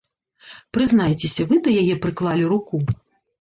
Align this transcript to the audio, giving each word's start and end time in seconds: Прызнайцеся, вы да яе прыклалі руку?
Прызнайцеся, 0.77 1.45
вы 1.51 1.59
да 1.67 1.75
яе 1.83 1.95
прыклалі 2.07 2.49
руку? 2.55 2.83